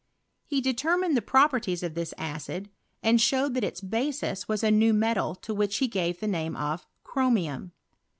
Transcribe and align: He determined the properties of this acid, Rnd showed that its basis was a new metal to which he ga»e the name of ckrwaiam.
He 0.47 0.61
determined 0.61 1.15
the 1.15 1.21
properties 1.21 1.83
of 1.83 1.93
this 1.93 2.11
acid, 2.17 2.71
Rnd 3.03 3.19
showed 3.21 3.53
that 3.53 3.63
its 3.63 3.81
basis 3.81 4.47
was 4.47 4.63
a 4.63 4.71
new 4.71 4.93
metal 4.93 5.35
to 5.35 5.53
which 5.53 5.77
he 5.77 5.87
ga»e 5.87 6.11
the 6.13 6.25
name 6.27 6.55
of 6.55 6.87
ckrwaiam. 7.05 7.69